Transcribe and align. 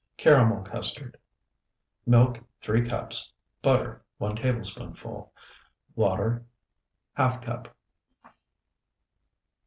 CARAMEL 0.17 0.63
CUSTARD 0.63 1.15
Milk, 2.07 2.39
3 2.63 2.83
cups. 2.87 3.31
Butter, 3.61 4.03
1 4.17 4.37
tablespoonful. 4.37 5.31
Water, 5.95 6.43
½ 7.19 7.43
cup. 7.43 7.75